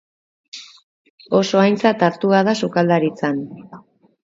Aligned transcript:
Oso 1.41 1.61
aintzat 1.65 2.07
hartua 2.09 2.41
da 2.49 2.57
sukaldaritzan. 2.63 3.41